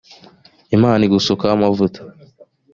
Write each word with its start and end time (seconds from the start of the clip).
imana 0.75 1.01
igusukaho 1.07 1.51
amavuta 1.57 1.99